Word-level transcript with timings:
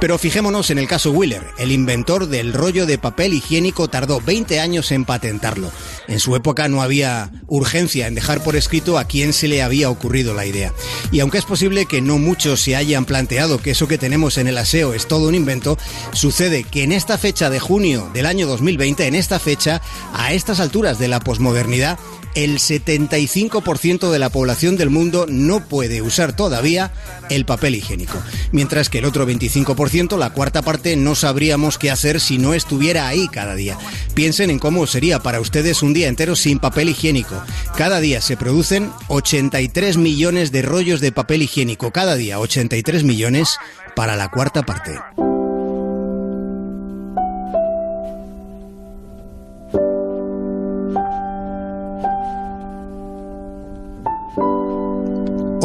Pero 0.00 0.18
fijémonos 0.18 0.70
en 0.70 0.78
el 0.78 0.88
caso 0.88 1.12
Wheeler. 1.12 1.42
El 1.58 1.72
inventor 1.72 2.26
del 2.26 2.52
rollo 2.52 2.86
de 2.86 2.98
papel 2.98 3.34
higiénico 3.34 3.88
tardó 3.88 4.20
20 4.20 4.60
años 4.60 4.90
en 4.92 5.04
patentarlo. 5.04 5.70
En 6.08 6.20
su 6.20 6.34
época 6.36 6.68
no 6.68 6.82
había 6.82 7.30
urgencia 7.46 8.06
en 8.06 8.14
dejar 8.14 8.42
por 8.42 8.56
escrito 8.56 8.98
a 8.98 9.04
quién 9.04 9.32
se 9.32 9.48
le 9.48 9.62
había 9.62 9.90
ocurrido 9.90 10.34
la 10.34 10.46
idea. 10.46 10.72
Y 11.12 11.20
aunque 11.20 11.38
es 11.38 11.44
posible 11.44 11.86
que 11.86 12.00
no 12.00 12.18
muchos 12.18 12.60
se 12.60 12.76
hayan 12.76 13.04
planteado 13.04 13.58
que 13.58 13.72
eso 13.72 13.88
que 13.88 13.98
tenemos 13.98 14.38
en 14.38 14.48
el 14.48 14.58
aseo 14.58 14.94
es 14.94 15.06
todo 15.06 15.28
un 15.28 15.34
invento, 15.34 15.78
sucede 16.12 16.64
que 16.64 16.82
en 16.82 16.92
esta 16.92 17.18
fecha 17.18 17.50
de 17.50 17.60
junio 17.60 18.10
del 18.12 18.26
año 18.26 18.46
2020, 18.46 19.06
en 19.06 19.14
esta 19.14 19.38
fecha, 19.38 19.82
a 20.12 20.32
estas 20.32 20.60
alturas 20.60 20.98
de 20.98 21.08
la 21.08 21.20
posmodernidad, 21.20 21.98
el 22.34 22.58
75% 22.58 24.10
de 24.10 24.18
la 24.18 24.30
población 24.30 24.76
del 24.76 24.90
mundo 24.90 25.26
no 25.28 25.66
puede 25.66 26.02
usar 26.02 26.36
todavía 26.36 26.92
el 27.30 27.44
papel 27.44 27.74
higiénico, 27.74 28.22
mientras 28.52 28.88
que 28.88 28.98
el 28.98 29.06
otro 29.06 29.26
25%, 29.26 30.16
la 30.16 30.30
cuarta 30.30 30.62
parte, 30.62 30.96
no 30.96 31.14
sabríamos 31.14 31.78
qué 31.78 31.90
hacer 31.90 32.20
si 32.20 32.38
no 32.38 32.54
estuviera 32.54 33.08
ahí 33.08 33.28
cada 33.28 33.54
día. 33.54 33.76
Piensen 34.14 34.50
en 34.50 34.58
cómo 34.58 34.86
sería 34.86 35.18
para 35.18 35.40
ustedes 35.40 35.82
un 35.82 35.94
día 35.94 36.08
entero 36.08 36.36
sin 36.36 36.58
papel 36.58 36.90
higiénico. 36.90 37.42
Cada 37.76 38.00
día 38.00 38.20
se 38.20 38.36
producen 38.36 38.90
83 39.08 39.96
millones 39.96 40.52
de 40.52 40.62
rollos 40.62 41.00
de 41.00 41.12
papel 41.12 41.42
higiénico, 41.42 41.90
cada 41.90 42.14
día 42.14 42.38
83 42.38 43.02
millones 43.04 43.56
para 43.96 44.16
la 44.16 44.30
cuarta 44.30 44.62
parte. 44.62 44.98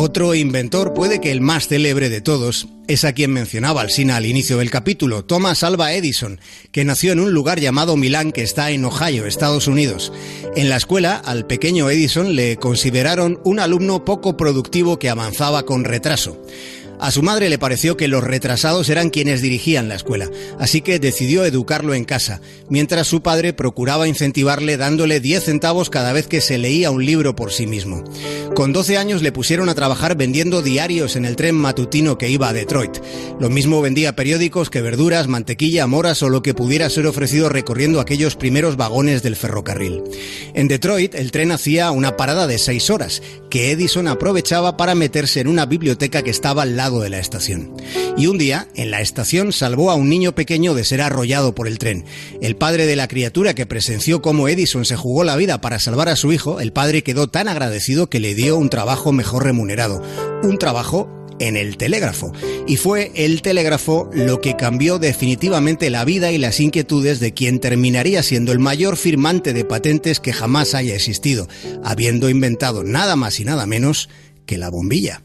Otro 0.05 0.35
inventor, 0.35 0.93
puede 0.93 1.21
que 1.21 1.31
el 1.31 1.39
más 1.39 1.69
célebre 1.69 2.09
de 2.09 2.19
todos, 2.19 2.67
es 2.89 3.05
a 3.05 3.13
quien 3.13 3.31
mencionaba 3.31 3.79
al 3.79 4.25
inicio 4.25 4.57
del 4.57 4.69
capítulo, 4.69 5.23
Thomas 5.23 5.63
Alva 5.63 5.93
Edison, 5.93 6.41
que 6.73 6.83
nació 6.83 7.13
en 7.13 7.21
un 7.21 7.31
lugar 7.31 7.61
llamado 7.61 7.95
Milán 7.95 8.33
que 8.33 8.41
está 8.41 8.71
en 8.71 8.83
Ohio, 8.83 9.25
Estados 9.25 9.65
Unidos. 9.69 10.11
En 10.57 10.67
la 10.67 10.75
escuela, 10.75 11.15
al 11.15 11.47
pequeño 11.47 11.89
Edison 11.89 12.35
le 12.35 12.57
consideraron 12.57 13.39
un 13.45 13.61
alumno 13.61 14.03
poco 14.03 14.35
productivo 14.35 14.99
que 14.99 15.09
avanzaba 15.09 15.63
con 15.63 15.85
retraso. 15.85 16.37
A 17.03 17.11
su 17.11 17.21
madre 17.21 17.49
le 17.49 17.59
pareció 17.59 17.97
que 17.97 18.07
los 18.07 18.23
retrasados 18.23 18.87
eran 18.87 19.09
quienes 19.09 19.41
dirigían 19.41 19.89
la 19.89 19.95
escuela, 19.95 20.29
así 20.57 20.79
que 20.79 20.99
decidió 20.99 21.43
educarlo 21.43 21.93
en 21.93 22.05
casa, 22.05 22.39
mientras 22.69 23.07
su 23.07 23.21
padre 23.21 23.51
procuraba 23.51 24.07
incentivarle 24.07 24.77
dándole 24.77 25.19
10 25.19 25.43
centavos 25.43 25.89
cada 25.89 26.13
vez 26.13 26.29
que 26.29 26.39
se 26.39 26.57
leía 26.57 26.91
un 26.91 27.05
libro 27.05 27.35
por 27.35 27.51
sí 27.51 27.67
mismo. 27.67 28.05
Con 28.55 28.71
12 28.71 28.97
años 28.97 29.21
le 29.21 29.33
pusieron 29.33 29.67
a 29.67 29.75
trabajar 29.75 30.15
vendiendo 30.15 30.61
diarios 30.61 31.17
en 31.17 31.25
el 31.25 31.35
tren 31.35 31.55
matutino 31.55 32.17
que 32.17 32.29
iba 32.29 32.47
a 32.47 32.53
Detroit. 32.53 32.99
Lo 33.37 33.49
mismo 33.49 33.81
vendía 33.81 34.15
periódicos 34.15 34.69
que 34.69 34.79
verduras, 34.79 35.27
mantequilla, 35.27 35.87
moras 35.87 36.23
o 36.23 36.29
lo 36.29 36.41
que 36.41 36.53
pudiera 36.53 36.89
ser 36.89 37.05
ofrecido 37.05 37.49
recorriendo 37.49 37.99
aquellos 37.99 38.37
primeros 38.37 38.77
vagones 38.77 39.23
del 39.23 39.35
ferrocarril. 39.35 40.03
En 40.53 40.69
Detroit 40.69 41.15
el 41.15 41.31
tren 41.31 41.51
hacía 41.51 41.91
una 41.91 42.15
parada 42.15 42.47
de 42.47 42.59
6 42.59 42.89
horas, 42.91 43.21
que 43.49 43.71
Edison 43.71 44.07
aprovechaba 44.07 44.77
para 44.77 44.95
meterse 44.95 45.41
en 45.41 45.49
una 45.49 45.65
biblioteca 45.65 46.21
que 46.21 46.31
estaba 46.31 46.61
al 46.61 46.77
lado 46.77 46.92
de 46.99 47.09
la 47.09 47.19
estación. 47.19 47.75
Y 48.17 48.27
un 48.27 48.37
día, 48.37 48.67
en 48.75 48.91
la 48.91 49.01
estación, 49.01 49.51
salvó 49.51 49.91
a 49.91 49.95
un 49.95 50.09
niño 50.09 50.35
pequeño 50.35 50.73
de 50.73 50.83
ser 50.83 51.01
arrollado 51.01 51.55
por 51.55 51.67
el 51.67 51.79
tren. 51.79 52.05
El 52.41 52.55
padre 52.55 52.85
de 52.85 52.95
la 52.95 53.07
criatura 53.07 53.53
que 53.55 53.65
presenció 53.65 54.21
cómo 54.21 54.47
Edison 54.47 54.85
se 54.85 54.95
jugó 54.95 55.23
la 55.23 55.35
vida 55.35 55.61
para 55.61 55.79
salvar 55.79 56.09
a 56.09 56.15
su 56.15 56.31
hijo, 56.31 56.59
el 56.59 56.73
padre 56.73 57.03
quedó 57.03 57.27
tan 57.27 57.47
agradecido 57.47 58.09
que 58.09 58.19
le 58.19 58.35
dio 58.35 58.57
un 58.57 58.69
trabajo 58.69 59.11
mejor 59.11 59.43
remunerado. 59.43 60.01
Un 60.43 60.57
trabajo 60.57 61.23
en 61.39 61.57
el 61.57 61.77
telégrafo. 61.77 62.31
Y 62.67 62.77
fue 62.77 63.11
el 63.15 63.41
telégrafo 63.41 64.09
lo 64.13 64.41
que 64.41 64.55
cambió 64.55 64.99
definitivamente 64.99 65.89
la 65.89 66.05
vida 66.05 66.31
y 66.31 66.37
las 66.37 66.59
inquietudes 66.59 67.19
de 67.19 67.33
quien 67.33 67.59
terminaría 67.59 68.23
siendo 68.23 68.51
el 68.51 68.59
mayor 68.59 68.97
firmante 68.97 69.53
de 69.53 69.65
patentes 69.65 70.19
que 70.19 70.33
jamás 70.33 70.73
haya 70.73 70.95
existido, 70.95 71.47
habiendo 71.83 72.29
inventado 72.29 72.83
nada 72.83 73.15
más 73.15 73.39
y 73.39 73.45
nada 73.45 73.65
menos 73.65 74.09
que 74.45 74.57
la 74.57 74.69
bombilla. 74.69 75.23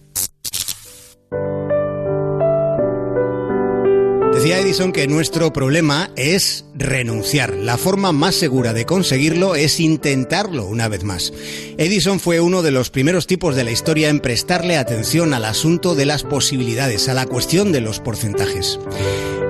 Edison 4.57 4.93
que 4.93 5.07
nuestro 5.07 5.53
problema 5.53 6.11
es 6.17 6.65
renunciar. 6.75 7.55
La 7.55 7.77
forma 7.77 8.13
más 8.13 8.35
segura 8.35 8.73
de 8.73 8.87
conseguirlo 8.87 9.55
es 9.57 9.79
intentarlo 9.79 10.65
una 10.65 10.89
vez 10.89 11.05
más. 11.05 11.33
Edison 11.77 12.19
fue 12.19 12.41
uno 12.41 12.63
de 12.63 12.71
los 12.71 12.91
primeros 12.91 13.27
tipos 13.27 13.55
de 13.57 13.65
la 13.65 13.71
historia 13.71 14.09
en 14.09 14.21
prestarle 14.21 14.77
atención 14.77 15.35
al 15.35 15.45
asunto 15.45 15.95
de 15.95 16.07
las 16.07 16.23
posibilidades, 16.23 17.09
a 17.09 17.15
la 17.15 17.27
cuestión 17.27 17.73
de 17.73 17.81
los 17.81 18.01
porcentajes. 18.01 18.79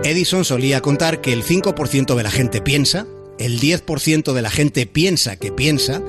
Edison 0.05 0.45
solía 0.45 0.81
contar 0.81 1.21
que 1.21 1.33
el 1.33 1.45
5% 1.45 2.17
de 2.17 2.23
la 2.23 2.31
gente 2.31 2.61
piensa, 2.61 3.07
el 3.39 3.61
10% 3.61 4.33
de 4.33 4.43
la 4.43 4.51
gente 4.51 4.87
piensa 4.87 5.37
que 5.37 5.53
piensa 5.53 6.03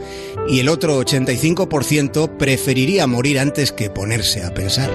y 0.47 0.61
el 0.61 0.69
otro 0.69 0.99
85% 0.99 2.38
preferiría 2.38 3.07
morir 3.07 3.39
antes 3.39 3.72
que 3.72 3.89
ponerse 3.89 4.44
a 4.44 4.53
pensar. 4.53 4.89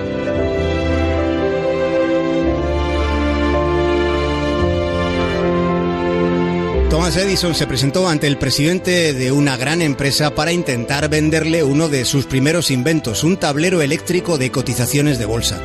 Thomas 6.94 7.16
Edison 7.16 7.56
se 7.56 7.66
presentó 7.66 8.08
ante 8.08 8.28
el 8.28 8.38
presidente 8.38 9.14
de 9.14 9.32
una 9.32 9.56
gran 9.56 9.82
empresa 9.82 10.32
para 10.32 10.52
intentar 10.52 11.08
venderle 11.08 11.64
uno 11.64 11.88
de 11.88 12.04
sus 12.04 12.24
primeros 12.24 12.70
inventos, 12.70 13.24
un 13.24 13.36
tablero 13.36 13.82
eléctrico 13.82 14.38
de 14.38 14.52
cotizaciones 14.52 15.18
de 15.18 15.24
bolsa. 15.24 15.60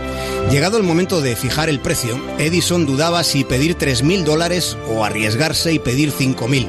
Llegado 0.50 0.78
el 0.78 0.84
momento 0.84 1.22
de 1.22 1.36
fijar 1.36 1.70
el 1.70 1.82
precio, 1.82 2.20
Edison 2.40 2.88
dudaba 2.88 3.24
si 3.24 3.44
pedir 3.44 3.78
3.000 3.78 4.24
dólares 4.24 4.76
o 4.88 5.06
arriesgarse 5.06 5.72
y 5.72 5.78
pedir 5.78 6.12
5.000. 6.12 6.66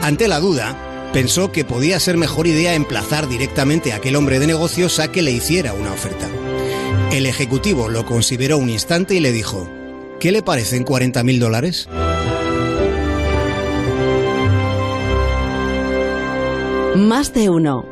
Ante 0.00 0.28
la 0.28 0.40
duda, 0.40 1.10
pensó 1.12 1.52
que 1.52 1.66
podía 1.66 2.00
ser 2.00 2.16
mejor 2.16 2.46
idea 2.46 2.72
emplazar 2.72 3.28
directamente 3.28 3.92
a 3.92 3.96
aquel 3.96 4.16
hombre 4.16 4.38
de 4.38 4.46
negocios 4.46 4.98
a 4.98 5.12
que 5.12 5.20
le 5.20 5.32
hiciera 5.32 5.74
una 5.74 5.92
oferta. 5.92 6.26
El 7.12 7.26
ejecutivo 7.26 7.90
lo 7.90 8.06
consideró 8.06 8.56
un 8.56 8.70
instante 8.70 9.14
y 9.14 9.20
le 9.20 9.30
dijo, 9.30 9.70
¿qué 10.20 10.32
le 10.32 10.42
parecen 10.42 10.86
40.000 10.86 11.38
dólares? 11.38 11.86
Más 16.94 17.34
de 17.34 17.50
uno. 17.50 17.84